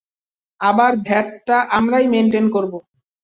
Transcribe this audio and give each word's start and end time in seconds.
আবার 0.61 0.91
ভ্যাটটা 1.07 1.57
আমরা 1.71 1.97
মেনটেইন 2.07 2.45
করব। 2.51 2.73